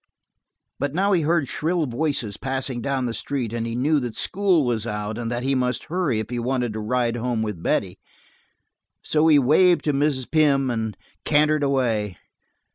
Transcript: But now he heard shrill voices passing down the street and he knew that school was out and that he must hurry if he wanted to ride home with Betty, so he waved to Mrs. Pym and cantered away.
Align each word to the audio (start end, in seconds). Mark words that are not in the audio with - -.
But 0.79 0.95
now 0.95 1.11
he 1.11 1.21
heard 1.21 1.47
shrill 1.47 1.85
voices 1.85 2.35
passing 2.35 2.81
down 2.81 3.05
the 3.05 3.13
street 3.13 3.53
and 3.53 3.67
he 3.67 3.75
knew 3.75 3.99
that 3.99 4.15
school 4.15 4.65
was 4.65 4.87
out 4.87 5.19
and 5.19 5.31
that 5.31 5.43
he 5.43 5.53
must 5.53 5.89
hurry 5.93 6.19
if 6.19 6.31
he 6.31 6.39
wanted 6.39 6.73
to 6.73 6.79
ride 6.79 7.17
home 7.17 7.43
with 7.43 7.61
Betty, 7.61 7.99
so 9.03 9.27
he 9.27 9.37
waved 9.37 9.83
to 9.83 9.93
Mrs. 9.93 10.31
Pym 10.31 10.71
and 10.71 10.97
cantered 11.23 11.61
away. 11.61 12.17